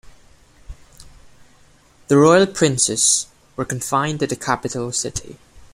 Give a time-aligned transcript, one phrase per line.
[2.07, 5.37] The royal princes were confined to the capital city.